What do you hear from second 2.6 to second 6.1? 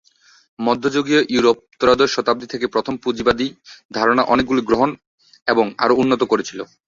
প্রথম পুঁজিবাদী ধারণার অনেকগুলি গ্রহণ এবং আরও